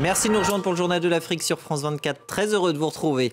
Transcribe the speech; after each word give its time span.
Merci 0.00 0.28
de 0.28 0.34
nous 0.34 0.38
rejoindre 0.38 0.62
pour 0.62 0.70
le 0.70 0.78
Journal 0.78 1.00
de 1.00 1.08
l'Afrique 1.08 1.42
sur 1.42 1.58
France 1.58 1.82
24. 1.82 2.24
Très 2.26 2.54
heureux 2.54 2.72
de 2.72 2.78
vous 2.78 2.86
retrouver. 2.86 3.32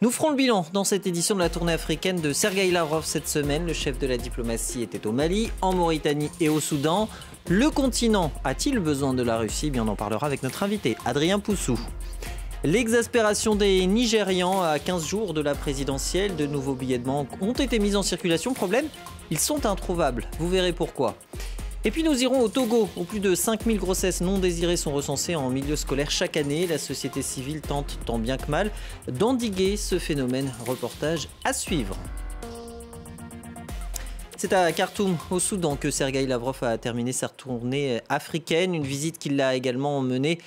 Nous 0.00 0.10
ferons 0.10 0.30
le 0.30 0.36
bilan 0.36 0.64
dans 0.72 0.84
cette 0.84 1.06
édition 1.06 1.34
de 1.34 1.40
la 1.40 1.50
tournée 1.50 1.74
africaine 1.74 2.22
de 2.22 2.32
Sergei 2.32 2.70
Lavrov 2.70 3.04
cette 3.04 3.28
semaine. 3.28 3.66
Le 3.66 3.74
chef 3.74 3.98
de 3.98 4.06
la 4.06 4.16
diplomatie 4.16 4.80
était 4.80 5.06
au 5.06 5.12
Mali, 5.12 5.50
en 5.60 5.74
Mauritanie 5.74 6.30
et 6.40 6.48
au 6.48 6.60
Soudan. 6.60 7.10
Le 7.46 7.68
continent 7.68 8.32
a-t-il 8.42 8.78
besoin 8.78 9.12
de 9.12 9.22
la 9.22 9.36
Russie? 9.36 9.70
Bien, 9.70 9.86
on 9.86 9.88
en 9.88 9.96
parlera 9.96 10.26
avec 10.26 10.42
notre 10.42 10.62
invité, 10.62 10.96
Adrien 11.04 11.40
Poussou. 11.40 11.78
L'exaspération 12.64 13.54
des 13.54 13.84
Nigérians 13.86 14.62
à 14.62 14.78
15 14.78 15.06
jours 15.06 15.34
de 15.34 15.42
la 15.42 15.54
présidentielle, 15.54 16.36
de 16.36 16.46
nouveaux 16.46 16.74
billets 16.74 16.98
de 16.98 17.04
banque 17.04 17.28
ont 17.42 17.52
été 17.52 17.78
mis 17.78 17.96
en 17.96 18.02
circulation. 18.02 18.54
Problème, 18.54 18.86
ils 19.30 19.38
sont 19.38 19.66
introuvables. 19.66 20.24
Vous 20.38 20.48
verrez 20.48 20.72
pourquoi. 20.72 21.16
Et 21.84 21.92
puis 21.92 22.02
nous 22.02 22.22
irons 22.22 22.40
au 22.40 22.48
Togo, 22.48 22.88
où 22.96 23.04
plus 23.04 23.20
de 23.20 23.36
5000 23.36 23.78
grossesses 23.78 24.20
non 24.20 24.38
désirées 24.38 24.76
sont 24.76 24.92
recensées 24.92 25.36
en 25.36 25.48
milieu 25.48 25.76
scolaire 25.76 26.10
chaque 26.10 26.36
année. 26.36 26.66
La 26.66 26.76
société 26.76 27.22
civile 27.22 27.60
tente 27.60 28.00
tant 28.04 28.18
bien 28.18 28.36
que 28.36 28.50
mal 28.50 28.72
d'endiguer 29.06 29.76
ce 29.76 30.00
phénomène. 30.00 30.52
Reportage 30.66 31.28
à 31.44 31.52
suivre. 31.52 31.96
C'est 34.36 34.52
à 34.52 34.72
Khartoum, 34.72 35.16
au 35.30 35.38
Soudan, 35.38 35.76
que 35.76 35.90
Sergei 35.90 36.26
Lavrov 36.26 36.62
a 36.62 36.78
terminé 36.78 37.12
sa 37.12 37.28
tournée 37.28 38.00
africaine, 38.08 38.74
une 38.74 38.84
visite 38.84 39.18
qui 39.18 39.30
l'a 39.30 39.54
également 39.54 40.00
menée 40.00 40.38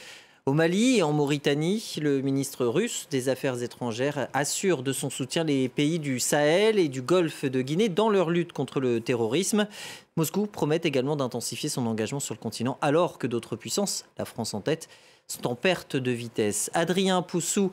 au 0.47 0.53
Mali 0.53 0.97
et 0.97 1.03
en 1.03 1.13
Mauritanie, 1.13 1.95
le 2.01 2.21
ministre 2.21 2.65
russe 2.65 3.07
des 3.11 3.29
Affaires 3.29 3.61
étrangères 3.61 4.27
assure 4.33 4.81
de 4.81 4.91
son 4.91 5.11
soutien 5.11 5.43
les 5.43 5.69
pays 5.69 5.99
du 5.99 6.19
Sahel 6.19 6.79
et 6.79 6.89
du 6.89 7.03
Golfe 7.03 7.45
de 7.45 7.61
Guinée 7.61 7.89
dans 7.89 8.09
leur 8.09 8.31
lutte 8.31 8.51
contre 8.51 8.79
le 8.79 9.01
terrorisme. 9.01 9.67
Moscou 10.17 10.47
promet 10.47 10.81
également 10.83 11.15
d'intensifier 11.15 11.69
son 11.69 11.85
engagement 11.85 12.19
sur 12.19 12.33
le 12.33 12.39
continent 12.39 12.79
alors 12.81 13.19
que 13.19 13.27
d'autres 13.27 13.55
puissances, 13.55 14.05
la 14.17 14.25
France 14.25 14.55
en 14.55 14.61
tête, 14.61 14.89
sont 15.27 15.45
en 15.45 15.53
perte 15.53 15.95
de 15.95 16.11
vitesse. 16.11 16.71
Adrien 16.73 17.21
Poussou 17.21 17.71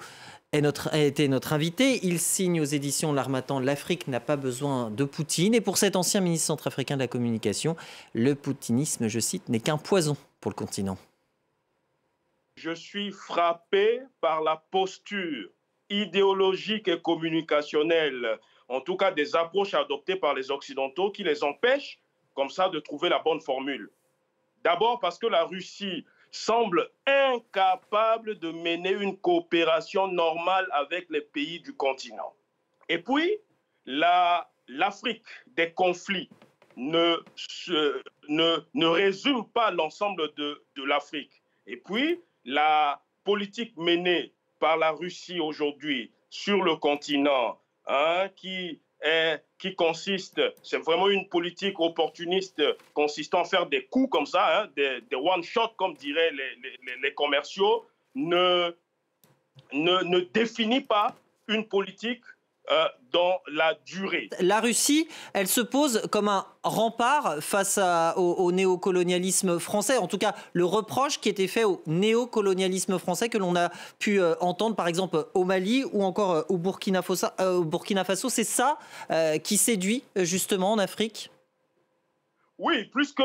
a 0.53 0.99
été 0.99 1.27
notre 1.29 1.55
invité. 1.55 2.01
Il 2.03 2.19
signe 2.19 2.61
aux 2.61 2.65
éditions 2.65 3.15
L'Armatan 3.15 3.61
L'Afrique 3.61 4.09
n'a 4.09 4.21
pas 4.21 4.37
besoin 4.37 4.91
de 4.91 5.05
Poutine. 5.05 5.55
Et 5.55 5.63
pour 5.63 5.79
cet 5.79 5.97
ancien 5.97 6.21
ministre 6.21 6.49
centrafricain 6.49 6.97
de 6.97 7.03
la 7.03 7.09
communication, 7.09 7.77
le 8.13 8.35
poutinisme, 8.35 9.09
je 9.09 9.21
cite, 9.21 9.49
n'est 9.49 9.61
qu'un 9.61 9.79
poison 9.79 10.19
pour 10.41 10.51
le 10.51 10.57
continent 10.57 10.99
je 12.59 12.73
suis 12.73 13.13
frappé 13.13 14.03
par 14.21 14.43
la 14.43 14.57
posture 14.71 15.49
idéologique 15.91 16.89
et 16.89 17.01
communicationnelle, 17.01 18.39
en 18.69 18.81
tout 18.81 18.97
cas 18.97 19.13
des 19.13 19.37
approches 19.37 19.75
adoptées 19.75 20.17
par 20.17 20.35
les 20.35 20.51
Occidentaux 20.51 21.11
qui 21.11 21.23
les 21.23 21.45
empêchent 21.45 22.01
comme 22.35 22.51
ça 22.51 22.69
de 22.69 22.81
trouver 22.81 23.09
la 23.09 23.21
bonne 23.21 23.41
formule. 23.41 23.91
D'abord 24.65 24.99
parce 24.99 25.19
que 25.19 25.29
la 25.29 25.45
Russie 25.45 26.05
semble 26.31 26.91
incapable 27.07 28.39
de 28.39 28.51
mener 28.51 28.91
une 28.91 29.17
coopération 29.17 30.09
normale 30.09 30.69
avec 30.73 31.09
les 31.11 31.23
pays 31.23 31.61
du 31.61 31.75
continent. 31.75 32.35
Et 32.89 32.99
puis, 32.99 33.39
l'Afrique 33.87 35.25
des 35.47 35.73
conflits 35.73 36.29
ne, 36.77 37.17
ne, 38.29 38.59
ne 38.75 38.87
résume 38.87 39.49
pas 39.49 39.71
l'ensemble 39.71 40.35
de, 40.35 40.63
de 40.77 40.85
l'Afrique. 40.85 41.41
Et 41.67 41.77
puis, 41.77 42.21
la 42.49 43.03
politique 43.25 43.77
menée 43.77 44.33
par 44.59 44.79
la 44.79 44.91
Russie 44.93 45.39
aujourd'hui 45.39 46.11
sur 46.31 46.63
le 46.63 46.77
continent, 46.77 47.61
hein, 47.87 48.29
qui, 48.37 48.81
est, 49.03 49.43
qui 49.59 49.75
consiste, 49.75 50.41
c'est 50.63 50.79
vraiment 50.79 51.11
une 51.11 51.29
politique 51.29 51.79
opportuniste 51.79 52.63
consistant 52.95 53.43
à 53.43 53.45
faire 53.45 53.67
des 53.67 53.85
coups 53.85 54.11
comme 54.11 54.27
ça, 54.27 54.63
hein, 54.63 54.69
des, 54.77 55.01
one-shot, 55.13 55.75
comme 55.77 55.95
diraient 55.95 56.33
les, 57.03 57.15
commerciaux, 57.15 57.87
ne, 58.15 58.75
ne, 59.73 60.03
ne 60.05 60.21
définit 60.21 60.81
pas 60.81 61.15
une 61.49 61.67
politique 61.67 62.25
euh, 62.71 62.87
dans 63.13 63.41
la 63.51 63.75
durée. 63.87 64.29
La 64.41 64.61
Russie, 64.61 65.09
elle 65.33 65.49
se 65.49 65.63
pose 65.63 66.03
comme 66.13 66.29
un 66.29 66.45
rempart 66.63 67.37
face 67.41 67.81
au, 68.17 68.53
néocolonialisme 68.53 69.59
français, 69.59 69.97
en 69.97 70.07
tout 70.07 70.19
cas 70.19 70.35
le 70.53 70.67
reproche 70.67 71.19
qui 71.19 71.31
était 71.31 71.47
fait 71.47 71.65
au 71.65 71.83
néocolonialisme 71.87 72.99
français 72.99 73.31
que 73.31 73.39
l'on 73.39 73.57
a 73.57 73.71
pu 73.99 74.21
euh, 74.21 74.35
entendre 74.41 74.77
par 74.77 74.87
exemple 74.87 75.27
au 75.33 75.45
Mali 75.45 75.85
ou 75.93 76.05
encore 76.05 76.33
euh, 76.33 76.43
au 76.51 76.59
Burkina 76.59 77.01
Faso. 77.01 77.29
Burkina 77.65 78.05
Faso 78.05 78.29
c'est 78.29 78.45
ça 78.45 78.79
qui 79.43 79.57
séduit 79.57 80.05
justement 80.17 80.73
en 80.73 80.79
Afrique? 80.79 81.31
Oui, 82.59 82.85
plus 82.85 83.13
que 83.13 83.23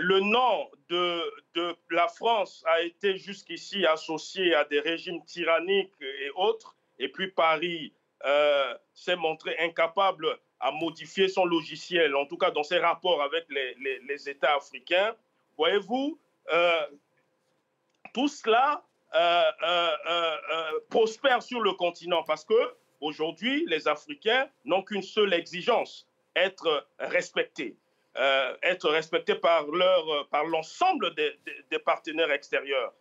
le 0.00 0.20
nom 0.20 0.70
de, 0.88 1.20
de, 1.54 1.76
la 1.90 2.08
France 2.08 2.64
a 2.66 2.80
été 2.80 3.18
jusqu'ici 3.18 3.84
associé 3.84 4.54
à 4.54 4.64
des 4.64 4.80
régimes 4.80 5.22
tyranniques 5.26 5.92
et 6.00 6.30
autres, 6.36 6.76
et 6.98 7.08
puis 7.08 7.28
Paris 7.28 7.92
euh, 8.26 8.74
s'est 8.92 9.16
montré 9.16 9.56
incapable 9.58 10.38
à 10.60 10.70
modifier 10.72 11.28
son 11.28 11.46
logiciel, 11.46 12.14
en 12.14 12.26
tout 12.26 12.36
cas 12.36 12.50
dans 12.50 12.62
ses 12.62 12.78
rapports 12.78 13.22
avec 13.22 13.46
les, 13.48 14.28
États 14.28 14.56
africains. 14.56 15.14
Voyez-vous, 15.56 16.18
euh, 16.52 16.86
tout 18.12 18.28
cela 18.28 18.82
euh, 19.14 19.50
prospère 20.90 21.42
sur 21.42 21.60
le 21.60 21.72
continent 21.72 22.22
parce 22.24 22.44
que 22.44 22.74
aujourd'hui, 23.00 23.64
les 23.68 23.88
Africains 23.88 24.48
n'ont 24.66 24.82
qu'une 24.82 25.02
seule 25.02 25.32
exigence 25.32 26.06
être 26.36 26.86
respectés. 26.98 27.76
être 28.62 28.90
respectés 28.90 29.34
par 29.34 29.64
l'ensemble 30.44 31.06
par 31.06 31.14
des, 31.14 31.38
des 31.70 31.78
partenaires 31.78 32.30
extérieurs. 32.30 32.92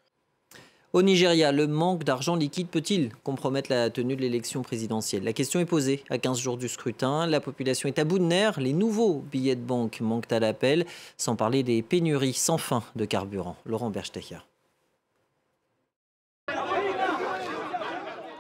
Au 0.92 1.04
Nigeria, 1.04 1.52
le 1.52 1.68
manque 1.68 2.04
d'argent 2.04 2.36
liquide 2.36 2.68
peut-il 2.68 3.14
compromettre 3.24 3.70
la 3.70 3.92
tenue 3.92 4.16
de 4.16 4.22
l'élection 4.22 4.64
présidentielle? 4.64 5.24
La 5.24 5.34
question 5.34 5.60
est 5.60 5.66
posée 5.66 6.04
à 6.10 6.18
15 6.18 6.40
jours 6.40 6.58
du 6.58 6.68
scrutin. 6.68 7.28
La 7.28 7.40
population 7.40 7.88
est 7.88 8.00
à 8.00 8.06
bout 8.06 8.18
de 8.18 8.24
nerfs. 8.24 8.60
Les 8.60 8.74
nouveaux 8.74 9.24
billets 9.32 9.56
de 9.56 9.62
banque 9.62 10.02
manquent 10.02 10.32
à 10.32 10.40
l'appel, 10.40 10.88
sans 11.16 11.36
parler 11.36 11.62
des 11.62 11.84
pénuries 11.84 12.34
sans 12.34 12.58
fin 12.58 12.82
de 12.96 13.06
carburant. 13.06 13.56
Laurent 13.68 13.92
Berstecher. 13.92 14.40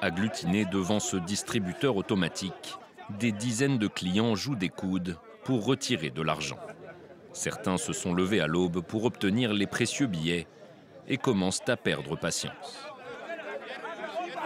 Agglutinés 0.01 0.65
devant 0.65 0.99
ce 0.99 1.17
distributeur 1.17 1.97
automatique, 1.97 2.79
des 3.19 3.31
dizaines 3.31 3.77
de 3.77 3.87
clients 3.87 4.33
jouent 4.33 4.55
des 4.55 4.69
coudes 4.69 5.17
pour 5.43 5.65
retirer 5.65 6.09
de 6.09 6.23
l'argent. 6.23 6.57
Certains 7.31 7.77
se 7.77 7.93
sont 7.93 8.15
levés 8.15 8.41
à 8.41 8.47
l'aube 8.47 8.81
pour 8.81 9.03
obtenir 9.03 9.53
les 9.53 9.67
précieux 9.67 10.07
billets 10.07 10.47
et 11.09 11.17
commencent 11.17 11.67
à 11.67 11.75
perdre 11.75 12.15
patience. 12.15 12.85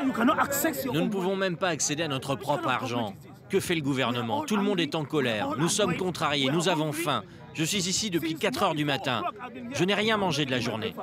Nous 0.04 1.02
ne 1.02 1.10
pouvons 1.10 1.36
même 1.36 1.58
pas 1.58 1.70
accéder 1.70 2.04
à 2.04 2.08
notre 2.08 2.36
propre 2.36 2.70
argent. 2.70 3.14
Que 3.50 3.60
fait 3.60 3.76
le 3.76 3.82
gouvernement? 3.82 4.44
Tout 4.46 4.56
le 4.56 4.64
monde 4.64 4.80
est 4.80 4.96
en 4.96 5.06
colère. 5.06 5.52
Nous 5.58 5.70
sommes 5.70 5.96
contrariés, 5.96 6.50
nous 6.50 6.70
avons 6.70 6.92
faim. 6.92 7.24
Je 7.54 7.64
suis 7.64 7.88
ici 7.88 8.10
depuis 8.10 8.36
4 8.36 8.64
heures 8.64 8.76
du 8.76 8.86
matin. 8.86 9.22
Je 9.74 9.84
n'ai 9.84 9.94
rien 9.94 10.18
mangé 10.18 10.46
de 10.46 10.52
la 10.52 10.60
journée. 10.60 10.96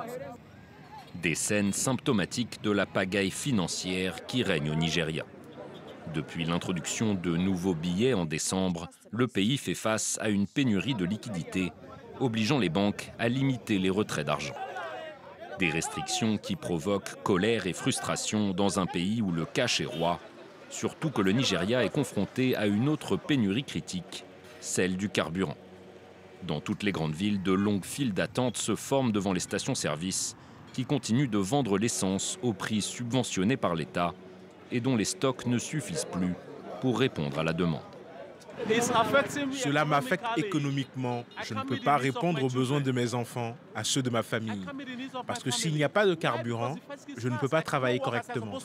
Des 1.15 1.35
scènes 1.35 1.71
symptomatiques 1.71 2.61
de 2.61 2.71
la 2.71 2.85
pagaille 2.85 3.31
financière 3.31 4.25
qui 4.25 4.43
règne 4.43 4.69
au 4.69 4.75
Nigeria. 4.75 5.23
Depuis 6.13 6.43
l'introduction 6.43 7.13
de 7.13 7.37
nouveaux 7.37 7.75
billets 7.75 8.13
en 8.13 8.25
décembre, 8.25 8.89
le 9.11 9.27
pays 9.27 9.57
fait 9.57 9.75
face 9.75 10.17
à 10.21 10.29
une 10.29 10.47
pénurie 10.47 10.95
de 10.95 11.05
liquidités, 11.05 11.71
obligeant 12.19 12.59
les 12.59 12.69
banques 12.69 13.11
à 13.17 13.29
limiter 13.29 13.77
les 13.77 13.89
retraits 13.89 14.25
d'argent. 14.25 14.55
Des 15.59 15.69
restrictions 15.69 16.37
qui 16.37 16.55
provoquent 16.55 17.21
colère 17.23 17.67
et 17.67 17.73
frustration 17.73 18.51
dans 18.51 18.79
un 18.79 18.85
pays 18.85 19.21
où 19.21 19.31
le 19.31 19.45
cash 19.45 19.81
est 19.81 19.85
roi, 19.85 20.19
surtout 20.69 21.09
que 21.09 21.21
le 21.21 21.31
Nigeria 21.31 21.83
est 21.83 21.89
confronté 21.89 22.55
à 22.55 22.65
une 22.65 22.89
autre 22.89 23.17
pénurie 23.17 23.63
critique, 23.63 24.25
celle 24.59 24.97
du 24.97 25.09
carburant. 25.09 25.57
Dans 26.43 26.59
toutes 26.59 26.83
les 26.83 26.91
grandes 26.91 27.13
villes, 27.13 27.43
de 27.43 27.51
longues 27.51 27.85
files 27.85 28.13
d'attente 28.13 28.57
se 28.57 28.75
forment 28.75 29.11
devant 29.11 29.33
les 29.33 29.39
stations-service 29.39 30.35
qui 30.73 30.85
continuent 30.85 31.29
de 31.29 31.37
vendre 31.37 31.77
l'essence 31.77 32.39
au 32.41 32.53
prix 32.53 32.81
subventionné 32.81 33.57
par 33.57 33.75
l'État 33.75 34.13
et 34.71 34.79
dont 34.79 34.95
les 34.95 35.05
stocks 35.05 35.45
ne 35.45 35.59
suffisent 35.59 36.07
plus 36.11 36.33
pour 36.79 36.97
répondre 36.97 37.37
à 37.37 37.43
la 37.43 37.53
demande. 37.53 37.90
Cela 39.53 39.85
m'affecte 39.85 40.25
économiquement. 40.37 41.23
Je 41.43 41.53
ne 41.53 41.61
peux 41.63 41.77
pas 41.77 41.97
répondre 41.97 42.43
aux 42.43 42.49
besoins 42.49 42.81
de 42.81 42.91
mes 42.91 43.13
enfants, 43.13 43.55
à 43.75 43.83
ceux 43.83 44.01
de 44.01 44.09
ma 44.09 44.23
famille. 44.23 44.65
Parce 45.27 45.43
que 45.43 45.51
s'il 45.51 45.73
n'y 45.73 45.83
a 45.83 45.89
pas 45.89 46.05
de 46.05 46.15
carburant, 46.15 46.75
je 47.17 47.27
ne 47.29 47.37
peux 47.37 47.49
pas 47.49 47.61
travailler 47.61 47.99
correctement. 47.99 48.57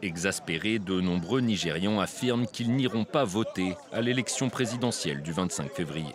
Exaspérés, 0.00 0.78
de 0.78 1.00
nombreux 1.00 1.40
Nigérians 1.40 1.98
affirment 1.98 2.46
qu'ils 2.46 2.72
n'iront 2.72 3.04
pas 3.04 3.24
voter 3.24 3.74
à 3.92 4.00
l'élection 4.00 4.48
présidentielle 4.48 5.22
du 5.22 5.32
25 5.32 5.72
février. 5.72 6.14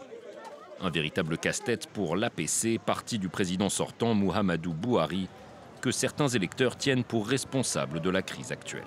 Un 0.81 0.89
véritable 0.89 1.37
casse-tête 1.37 1.87
pour 1.87 2.15
l'APC, 2.15 2.79
parti 2.85 3.19
du 3.19 3.29
président 3.29 3.69
sortant 3.69 4.15
Muhammadu 4.15 4.69
Buhari, 4.69 5.27
que 5.81 5.91
certains 5.91 6.29
électeurs 6.29 6.77
tiennent 6.77 7.03
pour 7.03 7.27
responsable 7.27 7.99
de 7.99 8.09
la 8.09 8.21
crise 8.21 8.53
actuelle. 8.53 8.83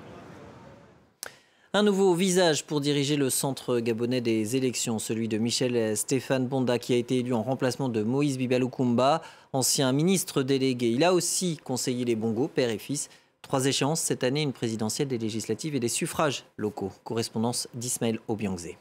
Un 1.76 1.82
nouveau 1.82 2.14
visage 2.14 2.64
pour 2.64 2.80
diriger 2.80 3.16
le 3.16 3.28
centre 3.28 3.80
gabonais 3.80 4.22
des 4.22 4.56
élections, 4.56 4.98
celui 4.98 5.28
de 5.28 5.36
Michel 5.36 5.94
Stéphane 5.94 6.46
Bonda, 6.46 6.78
qui 6.78 6.94
a 6.94 6.96
été 6.96 7.18
élu 7.18 7.34
en 7.34 7.42
remplacement 7.42 7.90
de 7.90 8.02
Moïse 8.02 8.38
Bibaloukoumba, 8.38 9.20
ancien 9.52 9.92
ministre 9.92 10.42
délégué. 10.42 10.88
Il 10.88 11.04
a 11.04 11.12
aussi 11.12 11.58
conseillé 11.62 12.06
les 12.06 12.16
bongos, 12.16 12.48
père 12.48 12.70
et 12.70 12.78
fils. 12.78 13.10
Trois 13.42 13.66
échéances 13.66 14.00
cette 14.00 14.24
année, 14.24 14.40
une 14.40 14.54
présidentielle, 14.54 15.08
des 15.08 15.18
législatives 15.18 15.74
et 15.74 15.80
des 15.80 15.88
suffrages 15.88 16.46
locaux. 16.56 16.92
Correspondance 17.04 17.68
d'Ismaël 17.74 18.20
Obiangzé. 18.26 18.78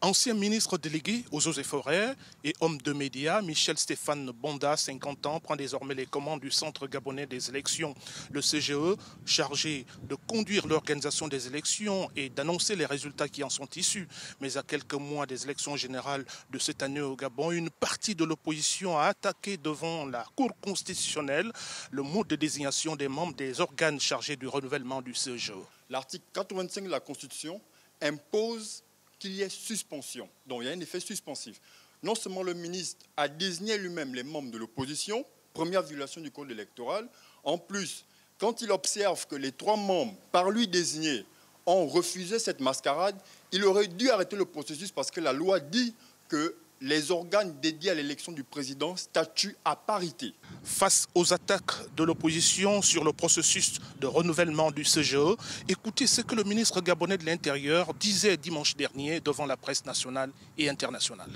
Ancien 0.00 0.34
ministre 0.34 0.78
délégué 0.78 1.24
aux 1.32 1.48
eaux 1.48 1.52
et 1.52 1.64
forêts 1.64 2.14
et 2.44 2.54
homme 2.60 2.78
de 2.78 2.92
médias, 2.92 3.42
Michel 3.42 3.76
Stéphane 3.76 4.30
Bonda, 4.30 4.76
50 4.76 5.26
ans, 5.26 5.40
prend 5.40 5.56
désormais 5.56 5.96
les 5.96 6.06
commandes 6.06 6.40
du 6.40 6.52
Centre 6.52 6.86
gabonais 6.86 7.26
des 7.26 7.48
élections. 7.48 7.96
Le 8.30 8.40
CGE, 8.40 8.96
chargé 9.26 9.86
de 10.04 10.14
conduire 10.14 10.68
l'organisation 10.68 11.26
des 11.26 11.48
élections 11.48 12.08
et 12.14 12.28
d'annoncer 12.28 12.76
les 12.76 12.86
résultats 12.86 13.28
qui 13.28 13.42
en 13.42 13.50
sont 13.50 13.66
issus. 13.74 14.06
Mais 14.40 14.56
à 14.56 14.62
quelques 14.62 14.94
mois 14.94 15.26
des 15.26 15.42
élections 15.42 15.76
générales 15.76 16.24
de 16.50 16.60
cette 16.60 16.84
année 16.84 17.00
au 17.00 17.16
Gabon, 17.16 17.50
une 17.50 17.68
partie 17.70 18.14
de 18.14 18.22
l'opposition 18.22 18.96
a 18.96 19.06
attaqué 19.06 19.56
devant 19.56 20.06
la 20.06 20.24
Cour 20.36 20.52
constitutionnelle 20.60 21.50
le 21.90 22.04
mode 22.04 22.28
de 22.28 22.36
désignation 22.36 22.94
des 22.94 23.08
membres 23.08 23.34
des 23.34 23.60
organes 23.60 23.98
chargés 23.98 24.36
du 24.36 24.46
renouvellement 24.46 25.02
du 25.02 25.12
CGE. 25.12 25.54
L'article 25.90 26.24
85 26.34 26.84
de 26.84 26.88
la 26.88 27.00
Constitution 27.00 27.60
impose 28.00 28.84
qu'il 29.18 29.32
y 29.32 29.42
ait 29.42 29.48
suspension. 29.48 30.28
Donc 30.46 30.62
il 30.62 30.66
y 30.66 30.68
a 30.68 30.72
un 30.72 30.80
effet 30.80 31.00
suspensif. 31.00 31.60
Non 32.02 32.14
seulement 32.14 32.42
le 32.42 32.54
ministre 32.54 33.04
a 33.16 33.28
désigné 33.28 33.76
lui-même 33.76 34.14
les 34.14 34.22
membres 34.22 34.50
de 34.50 34.58
l'opposition, 34.58 35.24
première 35.52 35.82
violation 35.82 36.20
du 36.20 36.30
code 36.30 36.50
électoral, 36.50 37.08
en 37.42 37.58
plus, 37.58 38.04
quand 38.38 38.62
il 38.62 38.70
observe 38.70 39.26
que 39.26 39.34
les 39.34 39.52
trois 39.52 39.76
membres 39.76 40.14
par 40.30 40.50
lui 40.50 40.68
désignés 40.68 41.24
ont 41.66 41.86
refusé 41.86 42.38
cette 42.38 42.60
mascarade, 42.60 43.16
il 43.52 43.64
aurait 43.64 43.88
dû 43.88 44.10
arrêter 44.10 44.36
le 44.36 44.44
processus 44.44 44.92
parce 44.92 45.10
que 45.10 45.20
la 45.20 45.32
loi 45.32 45.60
dit 45.60 45.94
que 46.28 46.56
les 46.80 47.10
organes 47.10 47.54
dédiés 47.60 47.90
à 47.90 47.94
l'élection 47.94 48.32
du 48.32 48.44
président 48.44 48.96
statuent 48.96 49.56
à 49.64 49.74
parité. 49.74 50.32
Face 50.62 51.06
aux 51.14 51.32
attaques 51.32 51.72
de 51.96 52.04
l'opposition 52.04 52.82
sur 52.82 53.04
le 53.04 53.12
processus 53.12 53.80
de 54.00 54.06
renouvellement 54.06 54.70
du 54.70 54.82
CGE, 54.82 55.36
écoutez 55.68 56.06
ce 56.06 56.20
que 56.20 56.34
le 56.34 56.44
ministre 56.44 56.80
gabonais 56.80 57.18
de 57.18 57.24
l'Intérieur 57.24 57.92
disait 57.94 58.36
dimanche 58.36 58.76
dernier 58.76 59.20
devant 59.20 59.46
la 59.46 59.56
presse 59.56 59.84
nationale 59.84 60.30
et 60.56 60.68
internationale. 60.68 61.30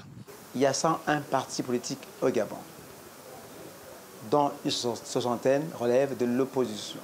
Il 0.54 0.60
y 0.60 0.66
a 0.66 0.74
101 0.74 1.20
partis 1.22 1.62
politiques 1.62 2.06
au 2.20 2.28
Gabon, 2.28 2.56
dont 4.30 4.52
une 4.64 4.70
soixantaine 4.70 5.68
relèvent 5.78 6.16
de 6.16 6.26
l'opposition, 6.26 7.00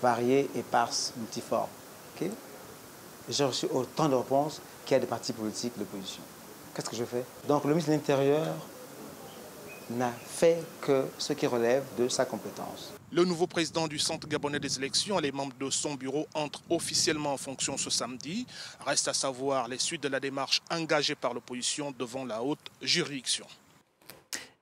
variée, 0.00 0.48
éparse, 0.54 1.12
multiforme. 1.16 1.68
J'ai 3.28 3.44
reçu 3.44 3.66
autant 3.72 4.08
de 4.08 4.14
réponses 4.14 4.60
qu'il 4.84 4.94
y 4.94 4.96
a 4.96 5.00
des 5.00 5.06
partis 5.06 5.32
politiques 5.32 5.76
d'opposition. 5.76 6.22
Qu'est-ce 6.76 6.90
que 6.90 6.96
je 6.96 7.04
fais? 7.04 7.24
Donc 7.48 7.64
le 7.64 7.70
ministre 7.70 7.90
de 7.90 7.96
l'Intérieur 7.96 8.54
n'a 9.88 10.10
fait 10.10 10.62
que 10.82 11.06
ce 11.16 11.32
qui 11.32 11.46
relève 11.46 11.82
de 11.96 12.06
sa 12.06 12.26
compétence. 12.26 12.92
Le 13.10 13.24
nouveau 13.24 13.46
président 13.46 13.88
du 13.88 13.98
Centre 13.98 14.28
gabonais 14.28 14.60
des 14.60 14.76
élections 14.76 15.18
et 15.18 15.22
les 15.22 15.32
membres 15.32 15.56
de 15.58 15.70
son 15.70 15.94
bureau 15.94 16.26
entrent 16.34 16.60
officiellement 16.68 17.32
en 17.32 17.38
fonction 17.38 17.78
ce 17.78 17.88
samedi. 17.88 18.46
Reste 18.84 19.08
à 19.08 19.14
savoir 19.14 19.68
les 19.68 19.78
suites 19.78 20.02
de 20.02 20.08
la 20.08 20.20
démarche 20.20 20.60
engagée 20.70 21.14
par 21.14 21.32
l'opposition 21.32 21.94
devant 21.98 22.26
la 22.26 22.42
haute 22.42 22.58
juridiction. 22.82 23.46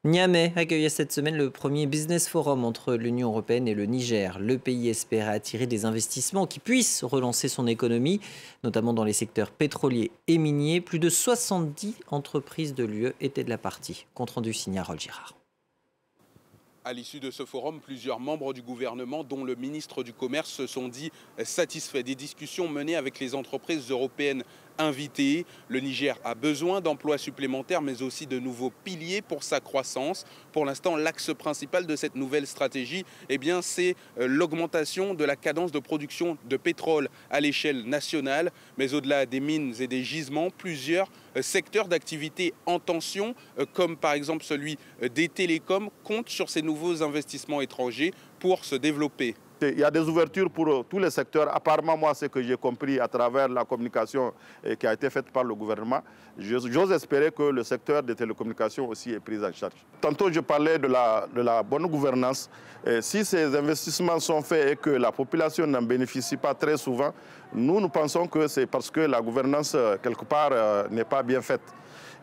Niamey 0.07 0.53
accueillait 0.55 0.91
cette 0.91 1.13
semaine 1.13 1.39
le 1.39 1.49
premier 1.49 1.87
business 1.87 2.29
forum 2.29 2.67
entre 2.67 2.93
l'Union 2.93 3.31
européenne 3.31 3.67
et 3.67 3.73
le 3.73 3.87
Niger. 3.87 4.39
Le 4.39 4.59
pays 4.59 4.91
espère 4.91 5.31
attirer 5.31 5.67
des 5.67 5.87
investissements 5.87 6.47
qui 6.47 6.59
puissent 6.61 7.03
relancer 7.03 7.49
son 7.49 7.67
économie, 7.67 8.21
notamment 8.65 8.93
dans 8.93 9.05
les 9.05 9.15
secteurs 9.15 9.51
pétroliers 9.51 10.11
et 10.29 10.37
miniers. 10.37 10.83
Plus 10.83 10.99
de 10.99 11.09
70 11.09 11.95
entreprises 12.11 12.75
de 12.75 12.85
l'UE 12.85 13.15
étaient 13.23 13.45
de 13.45 13.49
la 13.49 13.57
partie. 13.57 14.05
Compte 14.13 14.33
rendu 14.33 14.53
signé 14.53 14.79
Harold 14.79 15.01
Girard. 15.01 15.33
À 16.85 16.93
l'issue 16.93 17.19
de 17.19 17.31
ce 17.31 17.47
forum, 17.47 17.81
plusieurs 17.81 18.21
membres 18.21 18.53
du 18.53 18.61
gouvernement, 18.61 19.25
dont 19.25 19.43
le 19.43 19.55
ministre 19.55 20.03
du 20.03 20.13
Commerce, 20.13 20.51
se 20.51 20.67
sont 20.67 20.89
dit 20.89 21.11
satisfaits 21.43 22.03
des 22.03 22.15
discussions 22.15 22.69
menées 22.69 22.97
avec 22.97 23.19
les 23.21 23.35
entreprises 23.35 23.91
européennes 23.91 24.45
invité. 24.79 25.47
Le 25.69 25.81
Niger 25.81 26.17
a 26.25 26.35
besoin 26.35 26.81
d'emplois 26.81 27.19
supplémentaires, 27.19 27.83
mais 27.83 28.03
aussi 28.03 28.27
de 28.27 28.39
nouveaux 28.39 28.73
piliers 28.85 29.23
pour 29.23 29.43
sa 29.43 29.61
croissance. 29.61 30.25
Pour 30.53 30.65
l'instant, 30.65 30.97
l'axe 30.97 31.33
principal 31.35 31.87
de 31.87 31.97
cette 31.97 32.15
nouvelle 32.15 32.47
stratégie, 32.47 33.05
eh 33.29 33.39
c'est 33.63 33.95
euh, 34.19 34.27
l'augmentation 34.27 35.15
de 35.15 35.25
la 35.25 35.37
cadence 35.37 35.71
de 35.71 35.79
production 35.79 36.37
de 36.49 36.57
pétrole 36.57 37.09
à 37.31 37.41
l'échelle 37.41 37.85
nationale, 37.85 38.51
mais 38.79 38.95
au-delà 38.95 39.27
des 39.27 39.41
mines 39.41 39.75
et 39.81 39.87
des 39.87 40.03
gisements, 40.03 40.51
plusieurs 40.51 41.11
euh, 41.37 41.43
secteurs 41.43 41.89
d'activité 41.89 42.55
en 42.67 42.79
tension, 42.79 43.35
euh, 43.59 43.67
comme 43.73 43.97
par 43.97 44.15
exemple 44.15 44.45
celui 44.45 44.79
des 45.15 45.29
télécoms, 45.29 45.91
comptent 46.03 46.29
sur 46.29 46.49
ces 46.49 46.63
nouveaux 46.63 47.03
investissements 47.03 47.61
étrangers 47.61 48.13
pour 48.39 48.65
se 48.65 48.75
développer. 48.75 49.35
Il 49.63 49.79
y 49.79 49.85
a 49.85 49.91
des 49.91 50.01
ouvertures 50.01 50.51
pour 50.51 50.69
euh, 50.69 50.83
tous 50.89 50.99
les 50.99 51.11
secteurs. 51.11 51.55
Apparemment, 51.55 51.97
moi, 51.97 52.13
ce 52.15 52.27
que 52.27 52.43
j'ai 52.43 52.57
compris 52.57 52.99
à 52.99 53.07
travers 53.09 53.49
la 53.49 53.65
communication 53.65 54.33
euh, 54.67 54.75
qui 54.75 54.87
a 54.87 54.93
été 54.93 55.09
faite 55.11 55.31
par 55.31 55.45
le 55.45 55.55
gouvernement, 55.55 56.01
j'ose 56.39 56.91
espérer 56.93 57.31
que 57.31 57.45
le 57.45 57.63
secteur 57.63 58.03
des 58.03 58.15
télécommunications 58.15 58.89
aussi 58.89 59.13
est 59.13 59.21
pris 59.21 59.39
en 59.45 59.53
charge. 59.53 59.75
Tantôt, 60.01 60.31
je 60.31 60.41
parlais 60.41 60.79
de 60.79 60.89
la, 60.89 61.63
bonne 61.63 61.87
gouvernance. 61.87 62.51
si 63.01 63.25
ces 63.25 63.55
investissements 63.57 64.19
sont 64.19 64.43
faits 64.43 64.73
et 64.73 64.77
que 64.77 64.91
la 64.91 65.13
population 65.13 65.67
n'en 65.67 65.83
bénéficie 65.83 66.37
pas 66.37 66.55
très 66.55 66.77
souvent, 66.77 67.15
nous, 67.53 67.81
nous 67.81 67.89
pensons 67.89 68.27
que 68.27 68.49
c'est 68.49 68.67
parce 68.67 68.91
que 68.91 69.01
la 69.01 69.21
gouvernance, 69.21 69.75
euh, 69.77 69.97
quelque 70.03 70.25
part, 70.25 70.51
n'est 70.91 71.05
pas 71.05 71.23
bien 71.23 71.41
faite. 71.41 71.63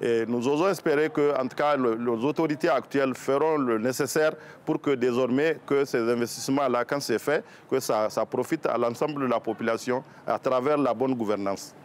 Et 0.02 0.26
nous 0.26 0.48
osons 0.48 0.68
espérer 0.68 1.10
que, 1.12 1.32
en 1.40 1.48
tout 1.48 1.56
cas, 1.56 1.78
les 1.78 2.26
autorités 2.26 2.70
actuelles 2.70 3.14
feront 3.14 3.58
le 3.58 3.78
nécessaire 3.78 4.34
pour 4.66 4.82
que 4.82 4.92
désormais, 4.92 5.60
ces 5.86 6.00
investissements-là, 6.00 6.84
quand 6.86 7.00
c'est 7.00 7.20
fait, 7.20 7.44
que 7.70 7.80
ça 7.80 8.10
profite 8.30 8.66
à 8.66 8.78
l'ensemble 8.80 9.22
de 9.22 9.28
la 9.28 9.40
population 9.40 10.04
à 10.26 10.40
travers 10.40 10.78
la 10.78 10.94
bonne 10.94 11.14
gouvernance. 11.14 11.76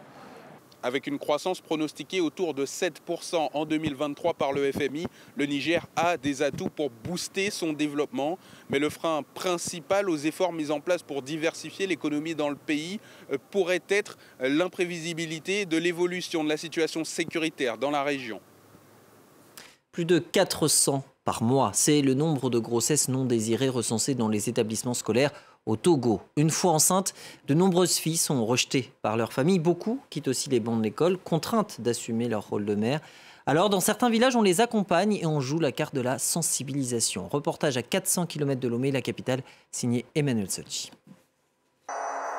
Avec 0.83 1.07
une 1.07 1.17
croissance 1.17 1.59
pronostiquée 1.59 2.21
autour 2.21 2.53
de 2.53 2.65
7% 2.65 3.49
en 3.53 3.65
2023 3.65 4.35
par 4.35 4.53
le 4.53 4.71
FMI, 4.71 5.07
le 5.35 5.45
Niger 5.45 5.85
a 5.95 6.17
des 6.17 6.43
atouts 6.43 6.69
pour 6.69 6.89
booster 6.89 7.49
son 7.49 7.73
développement. 7.73 8.37
Mais 8.69 8.77
le 8.77 8.89
frein 8.89 9.23
principal 9.33 10.09
aux 10.09 10.17
efforts 10.17 10.53
mis 10.53 10.69
en 10.69 10.79
place 10.79 11.01
pour 11.01 11.21
diversifier 11.23 11.87
l'économie 11.87 12.35
dans 12.35 12.49
le 12.49 12.55
pays 12.55 12.99
euh, 13.31 13.37
pourrait 13.49 13.83
être 13.89 14.17
l'imprévisibilité 14.39 15.65
de 15.65 15.77
l'évolution 15.77 16.43
de 16.43 16.49
la 16.49 16.57
situation 16.57 17.03
sécuritaire 17.03 17.77
dans 17.77 17.91
la 17.91 18.03
région. 18.03 18.39
Plus 19.91 20.05
de 20.05 20.19
400 20.19 21.03
par 21.25 21.41
mois, 21.41 21.71
c'est 21.73 22.01
le 22.01 22.13
nombre 22.13 22.49
de 22.49 22.59
grossesses 22.59 23.07
non 23.09 23.25
désirées 23.25 23.67
recensées 23.67 24.13
dans 24.15 24.29
les 24.29 24.47
établissements 24.47 24.93
scolaires 24.93 25.31
au 25.67 25.75
Togo. 25.75 26.21
Une 26.35 26.49
fois 26.49 26.71
enceintes, 26.71 27.13
de 27.47 27.53
nombreuses 27.53 27.97
filles 27.97 28.17
sont 28.17 28.43
rejetées 28.45 28.91
par 29.03 29.17
leur 29.17 29.33
famille. 29.33 29.59
Beaucoup 29.59 29.99
quittent 30.09 30.29
aussi 30.29 30.49
les 30.49 30.59
bancs 30.59 30.79
de 30.79 30.83
l'école, 30.83 31.17
contraintes 31.17 31.81
d'assumer 31.81 32.27
leur 32.27 32.47
rôle 32.47 32.65
de 32.65 32.73
mère. 32.73 33.01
Alors, 33.45 33.69
dans 33.69 33.79
certains 33.79 34.09
villages, 34.09 34.35
on 34.35 34.41
les 34.41 34.59
accompagne 34.59 35.13
et 35.13 35.25
on 35.25 35.39
joue 35.39 35.59
la 35.59 35.71
carte 35.71 35.95
de 35.95 36.01
la 36.01 36.17
sensibilisation. 36.17 37.29
Reportage 37.29 37.77
à 37.77 37.81
400 37.81 38.25
km 38.25 38.59
de 38.59 38.67
Lomé, 38.67 38.91
la 38.91 39.01
capitale, 39.01 39.41
signé 39.71 40.05
Emmanuel 40.15 40.49
Sochi. 40.49 40.91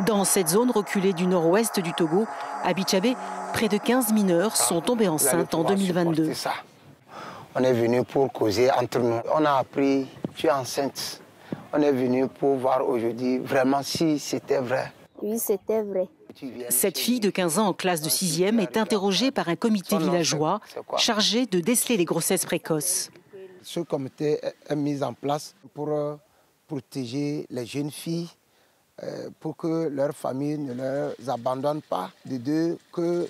Dans 0.06 0.25
cette 0.25 0.49
zone 0.49 0.70
reculée 0.70 1.12
du 1.12 1.26
nord-ouest 1.26 1.80
du 1.80 1.92
Togo, 1.92 2.26
à 2.62 2.73
Bichabé, 2.73 3.14
près 3.52 3.68
de 3.68 3.78
15 3.78 4.12
mineurs 4.12 4.56
sont 4.56 4.80
tombés 4.80 5.08
enceintes 5.08 5.54
en 5.54 5.64
2022. 5.64 6.32
On 7.54 7.64
est 7.64 7.73
venu 7.73 8.04
pour 8.04 8.30
causer 8.30 8.70
entre 8.70 9.00
nous. 9.00 9.18
On 9.35 9.44
a 9.44 9.52
appris, 9.52 10.06
tu 10.37 10.47
es 10.47 10.50
enceinte. 10.50 11.20
On 11.72 11.82
est 11.82 11.92
venu 11.92 12.26
pour 12.28 12.56
voir 12.56 12.88
aujourd'hui 12.88 13.38
vraiment 13.38 13.82
si 13.82 14.18
c'était 14.18 14.60
vrai. 14.60 14.90
Oui, 15.20 15.38
c'était 15.38 15.82
vrai. 15.82 16.08
Cette 16.70 16.96
fille 16.96 17.20
de 17.20 17.30
15 17.30 17.58
ans 17.58 17.66
en 17.66 17.72
classe 17.75 18.00
de 18.00 18.08
6e 18.08 18.58
est 18.60 18.76
interrogée 18.76 19.30
par 19.30 19.48
un 19.48 19.56
comité 19.56 19.98
villageois 19.98 20.60
chargé 20.96 21.46
de 21.46 21.60
déceler 21.60 21.96
les 21.96 22.04
grossesses 22.04 22.46
précoces. 22.46 23.10
Ce 23.62 23.80
comité 23.80 24.40
est 24.68 24.76
mis 24.76 25.02
en 25.02 25.12
place 25.12 25.54
pour 25.75 25.88
euh, 25.90 26.14
protéger 26.66 27.44
les 27.50 27.66
jeunes 27.66 27.90
filles, 27.90 28.30
euh, 29.02 29.28
pour 29.40 29.56
que 29.56 29.88
leur 29.88 30.14
famille 30.14 30.56
ne 30.56 30.72
les 30.72 31.28
abandonne 31.28 31.82
pas, 31.82 32.10
de 32.25 32.37
deux, 32.38 32.78
que 32.92 33.28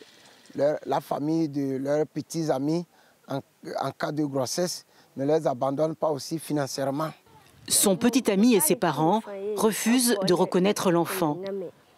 la 0.54 1.00
famille 1.00 1.48
de 1.48 1.76
leurs 1.78 2.06
petits 2.06 2.50
amis, 2.50 2.84
en, 3.26 3.40
en 3.80 3.90
cas 3.92 4.12
de 4.12 4.24
grossesse, 4.24 4.84
ne 5.16 5.24
les 5.24 5.46
abandonne 5.46 5.96
pas 5.96 6.10
aussi 6.10 6.38
financièrement. 6.38 7.10
Son 7.68 7.96
petit 7.96 8.30
ami 8.30 8.54
et 8.54 8.60
ses 8.60 8.76
parents 8.76 9.22
refusent 9.56 10.16
de 10.26 10.34
reconnaître 10.34 10.90
l'enfant. 10.90 11.38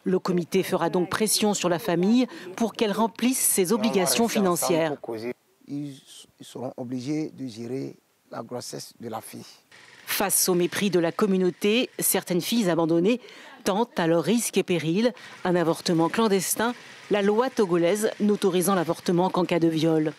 Le 0.05 0.19
comité 0.19 0.63
fera 0.63 0.91
donc 0.91 1.11
pression 1.11 1.55
sur 1.55 1.69
la 1.69 1.79
famille 1.79 2.27
pour 2.57 2.73
qu'elle 2.73 2.93
remplisse 2.93 3.39
ses 3.39 3.73
obligations 3.73 4.29
financières. 4.29 4.97
Ils 5.69 6.01
seront 6.41 6.73
obligés 6.77 7.31
de 7.31 7.47
gérer 7.47 7.97
la 8.31 8.43
grossesse 8.43 8.95
de 8.99 9.09
la 9.09 9.21
fille. 9.21 9.45
Face 10.07 10.49
au 10.49 10.55
mépris 10.55 10.91
de 10.91 10.99
la 10.99 11.13
communauté, 11.13 11.89
certaines 11.99 12.41
filles 12.41 12.69
abandonnées 12.69 13.21
tentent 13.61 13.99
à 13.99 14.07
leur 14.07 14.25
risque 14.25 14.59
et 14.59 14.63
péril 14.63 15.13
un 15.45 15.55
avortement 15.55 16.09
clandestin, 16.09 16.75
la 17.11 17.23
loi 17.23 17.51
togolaise 17.51 18.11
n'autorisant 18.21 18.75
l'avortement 18.75 19.31
qu'en 19.31 19.45
cas 19.45 19.59
de 19.59 19.69
viol. 19.69 20.13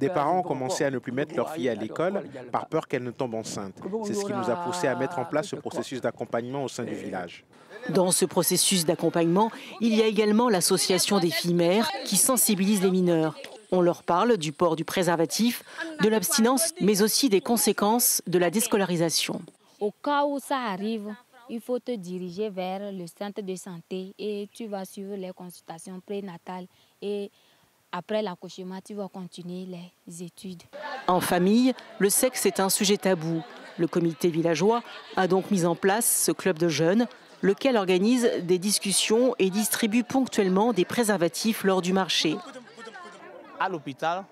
Des 0.00 0.08
parents 0.08 0.40
ont 0.40 0.42
commencé 0.42 0.84
à 0.84 0.90
ne 0.90 0.98
plus 0.98 1.12
mettre 1.12 1.34
leur 1.36 1.52
fille 1.52 1.68
à 1.68 1.74
l'école 1.74 2.22
par 2.50 2.66
peur 2.66 2.88
qu'elle 2.88 3.04
ne 3.04 3.10
tombe 3.10 3.34
enceinte. 3.34 3.74
C'est 4.04 4.14
ce 4.14 4.24
qui 4.24 4.32
nous 4.32 4.50
a 4.50 4.56
poussé 4.56 4.86
à 4.86 4.96
mettre 4.96 5.18
en 5.18 5.24
place 5.24 5.48
ce 5.48 5.56
processus 5.56 6.00
d'accompagnement 6.00 6.64
au 6.64 6.68
sein 6.68 6.84
du 6.84 6.94
village. 6.94 7.44
Dans 7.90 8.10
ce 8.10 8.24
processus 8.24 8.84
d'accompagnement, 8.84 9.50
il 9.80 9.94
y 9.94 10.02
a 10.02 10.06
également 10.06 10.48
l'association 10.48 11.20
des 11.20 11.30
filles 11.30 11.54
mères 11.54 11.88
qui 12.04 12.16
sensibilise 12.16 12.82
les 12.82 12.90
mineurs. 12.90 13.36
On 13.70 13.80
leur 13.80 14.02
parle 14.02 14.36
du 14.36 14.52
port 14.52 14.76
du 14.76 14.84
préservatif, 14.84 15.62
de 16.02 16.08
l'abstinence, 16.08 16.72
mais 16.80 17.02
aussi 17.02 17.28
des 17.28 17.40
conséquences 17.40 18.22
de 18.26 18.38
la 18.38 18.50
déscolarisation. 18.50 19.42
Au 19.80 19.92
cas 20.02 20.24
où 20.24 20.38
ça 20.38 20.56
arrive, 20.56 21.14
il 21.50 21.60
faut 21.60 21.78
te 21.78 21.92
diriger 21.92 22.50
vers 22.50 22.92
le 22.92 23.06
centre 23.06 23.42
de 23.42 23.54
santé 23.54 24.14
et 24.18 24.48
tu 24.52 24.66
vas 24.66 24.84
suivre 24.84 25.16
les 25.16 25.32
consultations 25.32 26.00
prénatales 26.00 26.66
et 27.00 27.30
après 27.90 28.20
l'accouchement, 28.20 28.78
tu 28.84 28.94
vas 28.94 29.08
continuer 29.08 29.66
les 30.06 30.22
études. 30.22 30.62
En 31.06 31.20
famille, 31.20 31.72
le 31.98 32.10
sexe 32.10 32.44
est 32.44 32.60
un 32.60 32.68
sujet 32.68 32.98
tabou. 32.98 33.42
Le 33.78 33.86
comité 33.86 34.28
villageois 34.28 34.82
a 35.16 35.26
donc 35.26 35.50
mis 35.50 35.64
en 35.64 35.74
place 35.74 36.24
ce 36.26 36.32
club 36.32 36.58
de 36.58 36.68
jeunes, 36.68 37.06
lequel 37.40 37.76
organise 37.76 38.28
des 38.42 38.58
discussions 38.58 39.34
et 39.38 39.48
distribue 39.48 40.04
ponctuellement 40.04 40.72
des 40.72 40.84
préservatifs 40.84 41.64
lors 41.64 41.80
du 41.80 41.94
marché. 41.94 42.36
À 43.58 43.68
l'hôpital, 43.68 44.24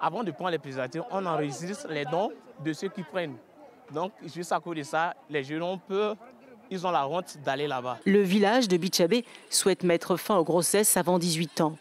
avant 0.00 0.22
de 0.22 0.30
prendre 0.30 0.50
les 0.50 0.58
préservatifs, 0.58 1.02
on 1.10 1.26
enregistre 1.26 1.88
les 1.88 2.04
dons 2.04 2.30
de 2.64 2.72
ceux 2.72 2.88
qui 2.88 3.02
prennent. 3.02 3.36
Donc, 3.92 4.12
juste 4.24 4.52
à 4.52 4.60
cause 4.60 4.76
de 4.76 4.82
ça, 4.84 5.14
les 5.28 5.42
jeunes 5.42 5.62
ont 5.62 5.78
peur 5.78 6.16
ils 6.70 6.86
ont 6.86 6.90
la 6.90 7.08
honte 7.08 7.36
d'aller 7.44 7.66
là-bas. 7.66 7.98
Le 8.04 8.22
village 8.22 8.68
de 8.68 8.76
Bichabé 8.76 9.24
souhaite 9.50 9.82
mettre 9.82 10.16
fin 10.16 10.36
aux 10.36 10.44
grossesses 10.44 10.96
avant 10.96 11.18
18 11.18 11.60
ans. 11.60 11.76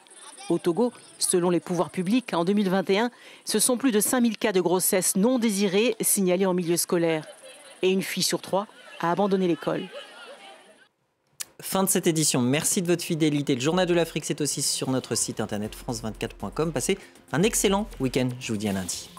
Au 0.50 0.58
Togo, 0.58 0.92
selon 1.20 1.52
les 1.52 1.60
pouvoirs 1.60 1.92
publics, 1.92 2.34
en 2.34 2.44
2021, 2.44 3.12
ce 3.46 3.60
sont 3.60 3.78
plus 3.78 3.92
de 3.92 4.00
5000 4.00 4.38
cas 4.38 4.52
de 4.52 4.62
grossesse 4.62 5.16
non 5.16 5.38
désirées 5.38 5.96
signalés 6.02 6.48
en 6.48 6.56
milieu 6.56 6.76
scolaire. 6.76 7.26
Et 7.84 7.92
une 7.92 8.02
fille 8.02 8.24
sur 8.24 8.42
trois 8.42 8.68
a 9.00 9.12
abandonné 9.12 9.48
l'école. 9.48 9.84
Fin 11.62 11.84
de 11.84 11.90
cette 11.90 12.08
édition. 12.08 12.42
Merci 12.42 12.82
de 12.82 12.88
votre 12.88 13.04
fidélité. 13.04 13.54
Le 13.54 13.62
Journal 13.62 13.86
de 13.86 13.94
l'Afrique, 13.94 14.26
c'est 14.26 14.42
aussi 14.42 14.62
sur 14.62 14.90
notre 14.90 15.14
site 15.16 15.40
internet 15.40 15.76
france24.com. 15.76 16.72
Passez 16.72 16.98
un 17.32 17.44
excellent 17.44 17.88
week-end. 18.00 18.30
Je 18.40 18.54
vous 18.54 18.58
dis 18.58 18.70
à 18.70 18.74
lundi. 18.74 19.10